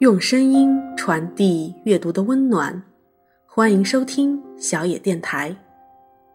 [0.00, 2.82] 用声音传递阅读的温暖，
[3.44, 5.54] 欢迎收听小野电台。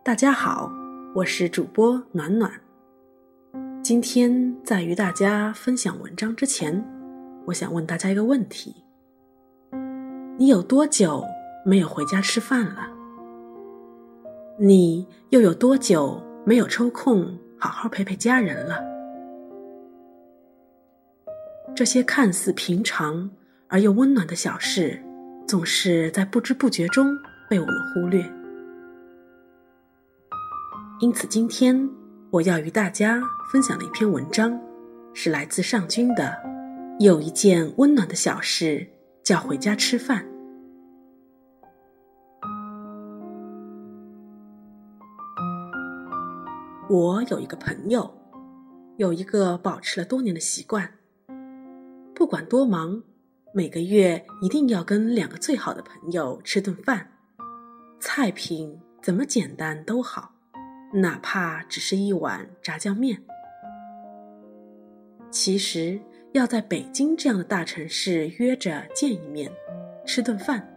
[0.03, 0.71] 大家好，
[1.15, 2.51] 我是主播暖暖。
[3.81, 6.85] 今天在与大家分享文章之前，
[7.45, 8.75] 我想问大家一个问题：
[10.37, 11.25] 你有多久
[11.65, 12.87] 没有回家吃饭了？
[14.59, 18.79] 你又有多久没有抽空好好陪陪家人了？
[21.75, 23.31] 这些看似平常
[23.75, 25.03] 而又温暖的小事，
[25.45, 27.13] 总是在不知不觉中
[27.49, 28.25] 被我们忽略。
[31.01, 31.89] 因此，今天
[32.31, 34.57] 我要与大家分享的一篇文章，
[35.13, 36.23] 是来自上君的
[37.03, 38.87] 《有一件温暖的小事
[39.21, 40.23] 叫回家吃饭》。
[46.87, 48.09] 我有一个朋友，
[48.95, 50.89] 有一个保持了多年的习惯。
[52.13, 53.03] 不管多忙，
[53.57, 57.09] 每个月一定要跟两个最好的朋友吃顿饭，
[58.01, 60.29] 菜品怎么简单都好，
[60.91, 63.17] 哪怕只是一碗炸酱面。
[65.31, 65.97] 其实
[66.33, 69.49] 要在北京这样的大城市约着见一面，
[70.05, 70.67] 吃顿饭，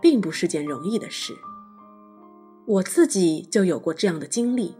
[0.00, 1.32] 并不是件容易的事。
[2.64, 4.76] 我自己就有过这样的经历，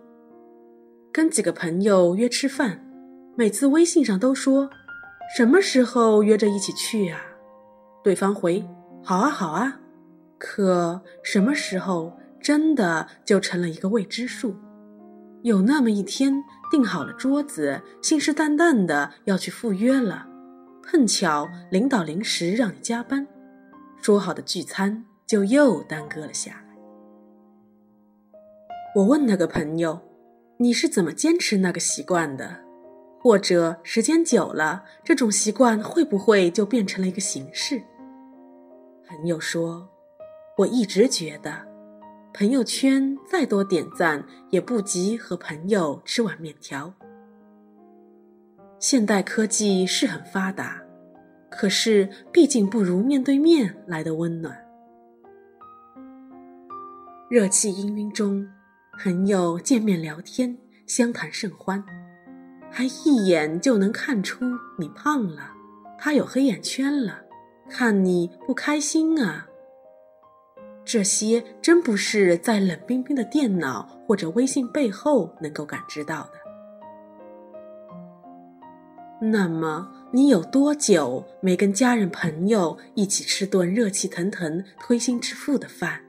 [1.11, 2.89] 跟几个朋友约吃饭，
[3.37, 4.71] 每次微信上都说。
[5.37, 7.21] 什么时候约着一起去啊？
[8.03, 8.67] 对方回
[9.05, 9.81] ：“好啊，好啊。”
[10.39, 14.56] 可什么时候真的就成了一个未知数。
[15.43, 20.27] 有那么一天，订好了桌子，信誓旦旦的要去赴约了，
[20.83, 23.27] 碰巧领导临时让你加班，
[24.01, 26.77] 说好的聚餐就又耽搁了下来。
[28.95, 30.01] 我问那个朋友
[30.59, 32.65] ：“你是怎么坚持那个习惯的？”
[33.22, 37.82] 或者时间久了，这种习惯会不会就变成了一个形式？
[39.06, 39.86] 朋友说
[40.56, 41.53] ：“我一直觉得，
[42.32, 46.94] 朋友圈再多点赞，也不及和朋友吃碗面条。
[48.78, 50.81] 现代科技是很发达，
[51.50, 54.56] 可是毕竟不如面对面来的温暖。
[57.28, 58.48] 热气氤氲中，
[58.98, 60.56] 朋友见面聊天，
[60.87, 61.84] 相谈甚欢。”
[62.70, 64.44] 还一眼就能看出
[64.78, 65.53] 你胖了，
[65.98, 67.20] 他有黑眼圈了，
[67.69, 69.47] 看你不开心啊。
[70.84, 76.32] 这些真不是在冷冰冰的电脑或者微信背后能够感知到的。
[79.22, 86.00] 那么，你有多久没跟家人朋友一起吃顿热气腾腾、推心置腹的饭？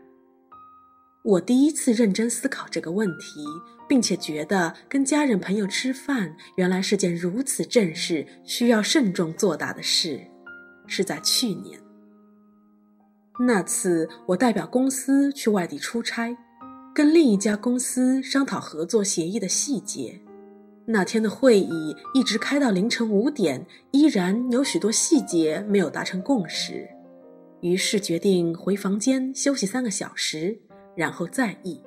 [1.24, 3.46] 我第一次认真思考这个问题。
[3.92, 10.18] 并且觉得跟家人朋友吃饭原来是件如此正式、需要慎重作答的事，
[10.88, 11.78] 是在去年。
[13.38, 16.34] 那次我代表公司去外地出差，
[16.96, 20.22] 跟另一家公司商讨合作协议的细节。
[20.86, 26.88] 那天的会议一直开到凌晨五点，依然有许多细节没有达成共识，
[27.60, 30.58] 于是决定回房间休息三个小时，
[30.96, 31.84] 然后再议。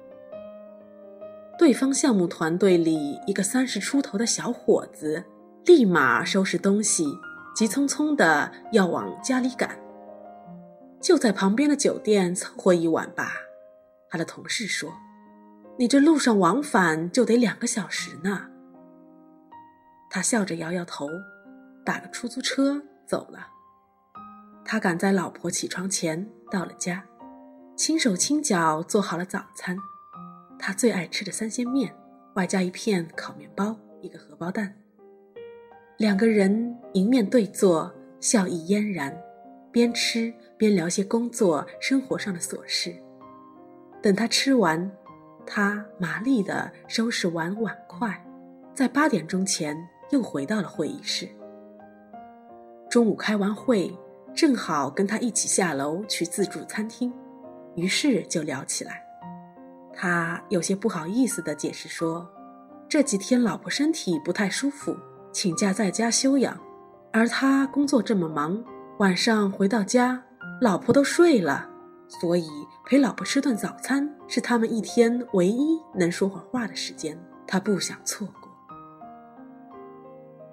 [1.59, 5.25] 对方项目团队里一个三十出头的小伙子，
[5.65, 7.07] 立马收拾东西，
[7.55, 9.79] 急匆匆的要往家里赶。
[11.01, 13.33] 就在旁边的酒店凑合一晚吧。
[14.09, 14.93] 他的同事说
[15.79, 18.49] ：“你这路上往返就得两个小时呢。”
[20.11, 21.09] 他笑着摇摇头，
[21.85, 23.49] 打个出租车走了。
[24.65, 27.05] 他赶在老婆起床前到了家，
[27.77, 29.77] 轻手轻脚做好了早餐。
[30.59, 31.93] 他最爱吃的三鲜面，
[32.35, 34.73] 外加一片烤面包，一个荷包蛋。
[35.97, 39.17] 两个人迎面对坐，笑意嫣然，
[39.73, 42.95] 边吃边聊些工作生活上的琐事。
[44.01, 44.91] 等他吃完，
[45.45, 48.25] 他麻利地收拾完碗筷，
[48.73, 49.77] 在八点钟前
[50.11, 51.29] 又回到了会议室。
[52.89, 53.93] 中午开完会，
[54.33, 57.13] 正好跟他一起下楼去自助餐厅，
[57.77, 59.03] 于是就聊起来。
[59.93, 62.29] 他有些不好意思地解释说
[62.89, 64.97] ：“这几天老婆身体不太舒服，
[65.33, 66.59] 请假在家休养。
[67.13, 68.63] 而他工作这么忙，
[68.99, 70.21] 晚上回到家，
[70.61, 71.71] 老婆都睡了，
[72.09, 72.49] 所以
[72.85, 77.17] 陪老婆吃顿早餐是他们一天唯一能说会话的时间，
[77.47, 78.51] 他不想错过。”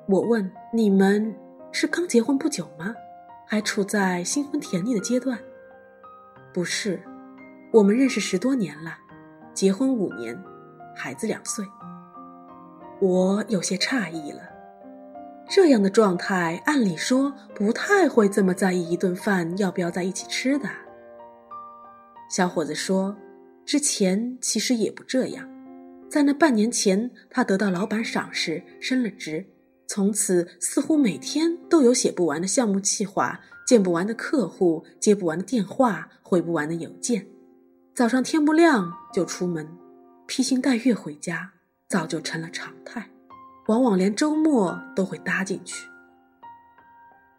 [0.08, 1.36] 我问：“你们
[1.72, 2.94] 是刚结婚不久吗？
[3.48, 5.40] 还处在新婚甜蜜的阶段
[6.54, 7.02] ？”“不是，
[7.72, 8.98] 我们认识十多年了。”
[9.54, 10.38] 结婚五年，
[10.96, 11.66] 孩子两岁，
[13.02, 14.42] 我有些诧异了。
[15.50, 20.70] 这样的状态，按理说不太会这么在意一顿饭要不要在一起吃的。
[22.30, 23.18] 小伙子说，
[23.66, 25.50] 之前其实也不这样，
[26.10, 29.46] 在那半年前，他得到老板赏识，升了职，
[29.86, 37.28] 从此似乎每天都有写不完的项目计划，见不完的客户，接不完的电话，回不完的邮件。
[38.02, 39.78] 早上天不亮就出门，
[40.26, 41.52] 披星戴月回家，
[41.88, 43.08] 早就成了常态。
[43.68, 45.88] 往往连周末都会搭进去。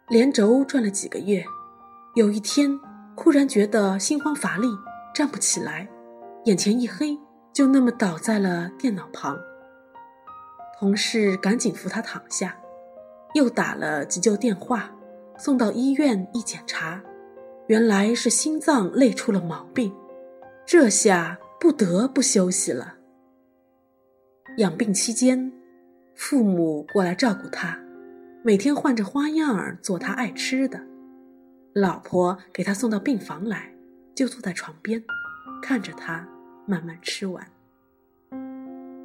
[0.06, 1.44] 连轴转了几个月，
[2.14, 2.78] 有一天
[3.16, 4.68] 忽然觉得心慌乏力，
[5.12, 5.88] 站不起来，
[6.44, 7.18] 眼前一黑，
[7.52, 9.36] 就那么倒在了电脑旁。
[10.78, 12.56] 同事赶紧扶他躺下，
[13.34, 14.92] 又打了急救电话，
[15.36, 17.02] 送到医院一检查，
[17.66, 19.92] 原来是心脏累出了毛病，
[20.66, 22.96] 这下不得不休息了。
[24.58, 25.52] 养病期间。
[26.14, 27.76] 父母过来照顾他，
[28.44, 30.80] 每天换着花样儿做他爱吃的。
[31.72, 33.72] 老婆给他送到病房来，
[34.14, 35.02] 就坐在床边，
[35.62, 36.28] 看着他
[36.66, 37.44] 慢慢吃完。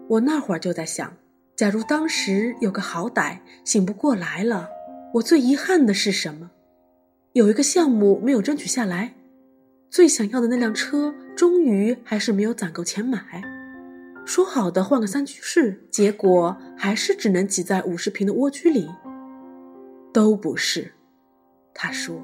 [0.10, 1.12] 我那会儿就在想，
[1.56, 4.70] 假如当时有个好歹，醒不过来了，
[5.16, 6.52] 我最遗憾的是什么？
[7.34, 9.14] 有一个项目没有争取下来，
[9.90, 13.42] 最想要的那辆车，终于还是没有攒够钱买。
[14.26, 18.90] 说好的换个三居室，结果还是只能挤在五十平的蜗居里。
[20.14, 20.94] 都不是，
[21.74, 22.22] 他说，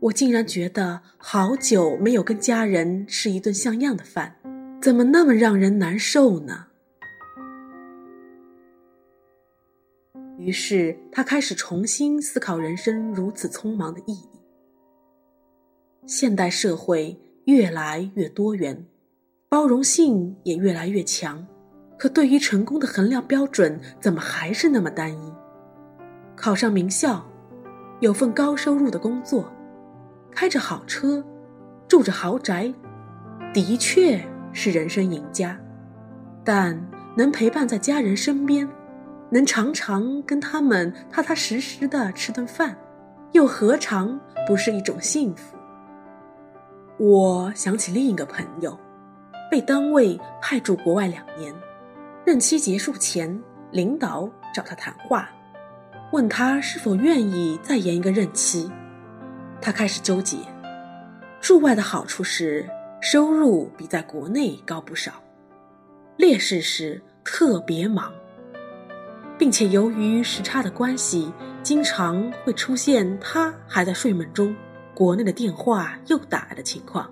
[0.00, 4.36] 我竟然觉得好久没有跟家人吃一顿像样的饭，
[4.80, 6.66] 怎么那么让人难受呢？
[10.36, 14.33] 于是他开始重新思考人生如此匆忙的意义。
[16.06, 18.84] 现代社会越来越多元。
[19.48, 21.46] 包容性也越来越强，
[21.96, 25.32] 可对于成功的衡量标准怎么还是那么单一？
[26.34, 27.24] 考上名校，
[28.00, 29.48] 有份高收入的工作，
[30.32, 31.24] 开着好车，
[31.86, 32.74] 住着豪宅，
[33.52, 34.20] 的确
[34.52, 35.56] 是人生赢家。
[36.42, 36.76] 但
[37.16, 38.68] 能陪伴在家人身边，
[39.30, 42.76] 能常常跟他们踏踏实实的吃顿饭，
[43.30, 44.18] 又何尝
[44.48, 45.53] 不是一种幸福？
[46.98, 48.78] 我想起另一个朋友。
[49.50, 51.54] 被单位派驻国外两年，
[52.24, 55.30] 任期结束前，领导找他谈话，
[56.10, 58.68] 问他是否愿意再延一个任期。
[59.60, 60.38] 他开始纠结，
[61.40, 62.68] 驻外的好处是
[63.00, 65.12] 收入比在国内高不少，
[66.16, 68.12] 劣势是特别忙，
[69.38, 71.32] 并且由于时差的关系，
[71.62, 74.56] 经常会出现他还在睡梦中，
[74.94, 77.10] 国内的电话又打来的情况。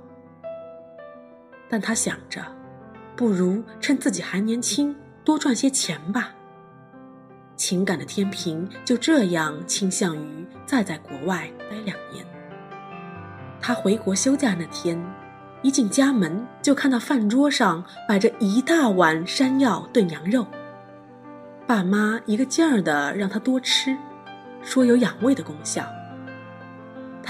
[1.68, 2.44] 但他想着，
[3.16, 4.94] 不如趁自己还年轻，
[5.24, 6.32] 多赚些钱吧。
[7.56, 12.24] 情感的天平就这样倾向于再在国外待两年。
[13.60, 15.00] 他回国休假那天，
[15.62, 20.46] 一进家门就看到饭桌上摆着一大碗山药炖羊肉。
[21.66, 23.96] 爸妈一个劲儿的让他多吃，
[24.62, 25.86] 说有养胃的功效。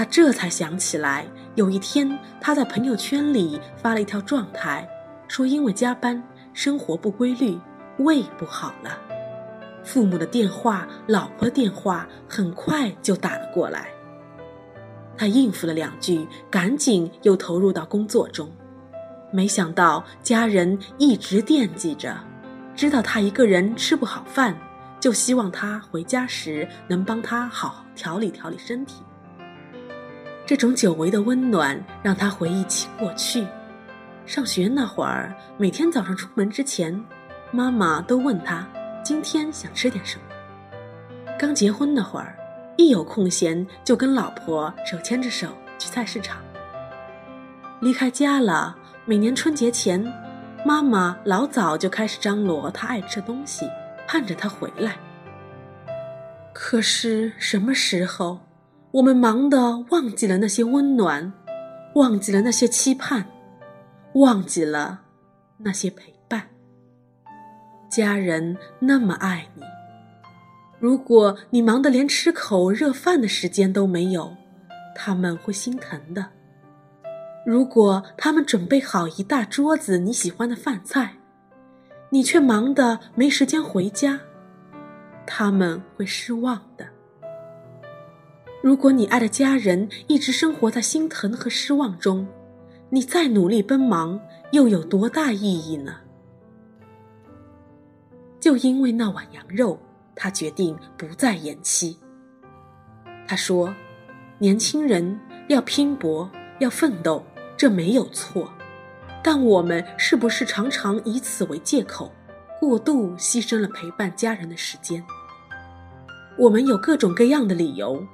[0.02, 1.25] 他这才想起来。
[1.54, 4.85] 有一天，他在朋友圈里发了一条状态，
[5.28, 6.21] 说因为加班、
[6.52, 7.56] 生活不规律，
[7.99, 8.99] 胃不好了。
[9.85, 13.90] 父母的电话、老婆的电话很快就打了过来。
[15.16, 18.50] 他应付了两句，赶紧又投入到工作中。
[19.30, 22.18] 没想到家人一直惦记着，
[22.75, 24.56] 知道他一个人吃不好饭，
[24.99, 29.04] 就希望他回家时能帮他好好调理调理身体。
[30.52, 33.47] 这种久违的温暖让他回忆起过去，
[34.26, 37.02] 上学那会儿，每天早上出门之前，
[37.50, 38.68] 妈妈都问他
[39.02, 40.25] 今天想吃点什么。
[41.38, 42.37] 刚结婚那会儿，
[42.76, 46.37] 一有空闲就跟老婆手牵着手去菜市场。
[47.80, 50.04] 离开家了，每年春节前，
[50.66, 53.66] 妈妈老早就开始张罗他爱吃的东西，
[54.06, 54.97] 盼着他回来。
[56.52, 58.38] 可是什么时候？
[58.92, 61.32] 我们忙得忘记了那些温暖，
[61.94, 63.25] 忘记了那些期盼，
[64.12, 65.00] 忘记了
[65.56, 66.42] 那些陪伴。
[67.88, 69.62] 家人那么爱你，
[70.78, 74.37] 如果你忙得连吃口热饭的时间都没有，
[74.94, 76.26] 他们会心疼的。
[77.46, 81.16] 如果他们准备好一大桌子你喜欢的饭菜，
[82.11, 84.20] 你却忙得没时间回家，
[85.26, 86.87] 他们会失望的。
[88.62, 92.28] 如果你爱的家人一直生活在心疼和失望中，
[92.90, 94.21] 你再努力奔忙
[94.52, 95.97] 又有多大意义呢？
[98.38, 99.76] 就因为那碗羊肉，
[100.14, 101.99] 他决定不再延期。
[103.26, 103.75] 他说
[104.38, 107.25] ：“年轻人要拼搏，要奋斗，
[107.57, 108.49] 这没有错。
[109.25, 112.12] 但我们是不是常常以此为借口，
[112.61, 115.04] 过度牺牲了陪伴家人的时间？
[116.38, 118.04] 我们有各种各样的理由，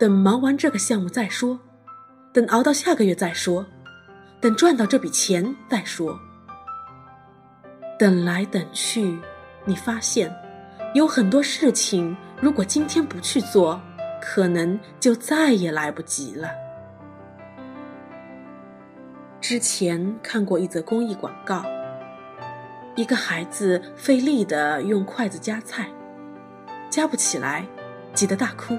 [0.00, 1.60] 等忙完这个项目再说，
[2.32, 3.64] 等熬到下个月再说，
[4.40, 6.18] 等赚到这笔钱再说。
[7.98, 9.18] 等来等去，
[9.66, 10.34] 你发现
[10.94, 13.80] 有很多事情，如果今天不去做。”
[14.22, 16.50] 可能就再也来不及了。
[19.40, 21.64] 之前看过一则公益广告，
[22.96, 25.88] 一个孩子费力的用筷子夹菜，
[26.90, 27.64] 夹不起来，
[28.12, 28.78] 急得大哭，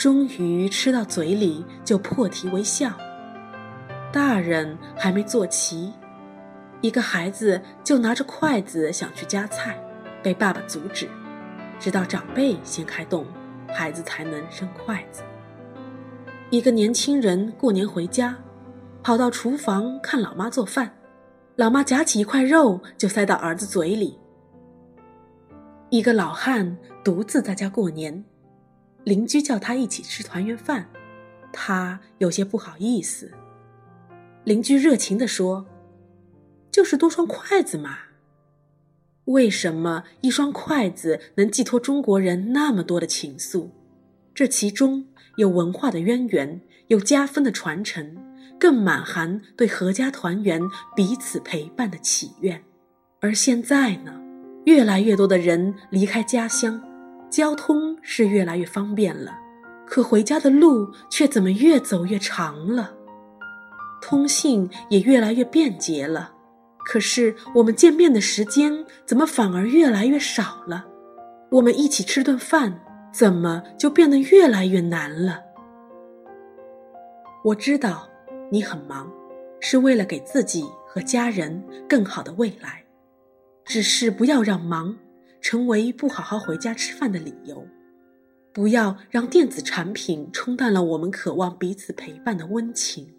[0.00, 2.90] 终于吃到嘴里就破涕为笑。
[4.10, 5.92] 大人还没坐齐，
[6.80, 9.78] 一个孩子就拿着筷子想去夹菜，
[10.22, 11.06] 被爸爸阻止，
[11.78, 13.26] 直到长辈先开动。
[13.68, 15.22] 孩子才能伸筷子。
[16.48, 18.34] 一个年轻人过年回家，
[19.02, 20.90] 跑到厨房看老妈做饭，
[21.56, 24.18] 老妈夹起一块肉就塞到儿子嘴里。
[25.90, 28.24] 一个老汉独自在家过年，
[29.04, 30.88] 邻居叫他一起吃团圆饭，
[31.52, 33.30] 他有些不好意思。
[34.44, 35.66] 邻居热情地说
[36.70, 37.98] ：“就是多双筷子嘛。”
[39.26, 43.68] 为什么一双筷子能寄托中国人那么多的情愫？
[44.34, 48.16] 这其中有文化的渊源，有家风的传承，
[48.58, 50.60] 更满含对阖家团圆、
[50.96, 52.62] 彼此陪伴的祈愿。
[53.20, 54.20] 而现在呢，
[54.64, 56.82] 越来越多的人离开家乡，
[57.30, 59.38] 交通是越来越方便了，
[59.86, 62.94] 可回家的路却怎么越走越长了？
[64.00, 66.34] 通信也越来越便捷了。
[66.84, 70.86] 可是我们见面的时间怎么反而越来越少了？
[71.50, 72.80] 我们一起吃顿饭
[73.12, 75.42] 怎么就变得越来越难了？
[77.44, 78.08] 我知道
[78.50, 79.12] 你很忙，
[79.60, 82.84] 是为了给自己和家人更好的未来。
[83.64, 84.96] 只是不要让忙
[85.40, 87.64] 成为不好好回家吃饭的理由，
[88.52, 93.14] 不要让电子产品冲淡了我们渴望彼此陪伴的温情。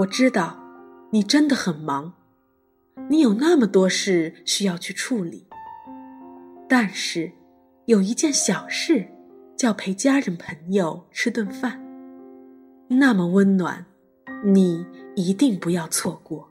[0.00, 0.62] 我知道。
[1.10, 2.12] 你真的很忙，
[3.08, 5.46] 你有那么多事需要去处理。
[6.68, 7.30] 但是，
[7.84, 9.06] 有一件小事，
[9.56, 11.80] 叫陪家人朋友吃顿饭，
[12.88, 13.86] 那么温暖，
[14.44, 14.84] 你
[15.14, 16.50] 一定不要错过。